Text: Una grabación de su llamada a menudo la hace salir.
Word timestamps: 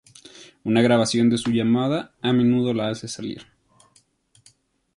Una 0.63 0.81
grabación 0.81 1.29
de 1.29 1.37
su 1.37 1.51
llamada 1.51 2.11
a 2.23 2.33
menudo 2.33 2.73
la 2.73 2.89
hace 2.89 3.07
salir. 3.07 3.45